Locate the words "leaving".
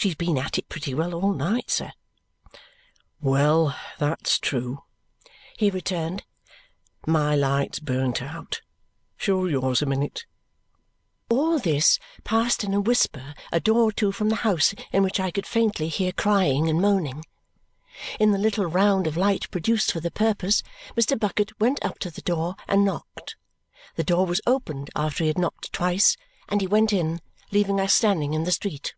27.50-27.80